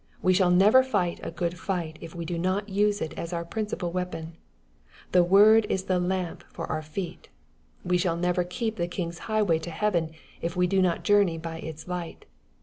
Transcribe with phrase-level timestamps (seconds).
[0.19, 4.33] We shall never fight a goodfight^ff^we do not use it as our principal weapon.—
[5.11, 7.29] The Word is the lamp for our feet.
[7.85, 10.09] We shall never keep the king's highway to heaven,
[10.41, 12.25] if we do not journey by its light.